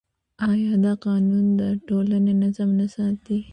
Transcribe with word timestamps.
آیا 0.49 0.73
دا 0.85 0.93
قانون 1.05 1.45
د 1.59 1.63
ټولنې 1.87 2.33
نظم 2.43 2.69
نه 2.79 2.85
ساتي؟ 2.95 3.39